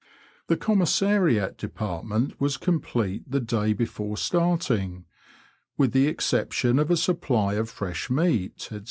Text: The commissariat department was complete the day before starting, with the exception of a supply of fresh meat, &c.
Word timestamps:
The 0.47 0.57
commissariat 0.57 1.57
department 1.59 2.41
was 2.41 2.57
complete 2.57 3.29
the 3.29 3.39
day 3.39 3.71
before 3.73 4.17
starting, 4.17 5.05
with 5.77 5.91
the 5.91 6.07
exception 6.07 6.79
of 6.79 6.89
a 6.89 6.97
supply 6.97 7.53
of 7.53 7.69
fresh 7.69 8.09
meat, 8.09 8.61
&c. 8.71 8.79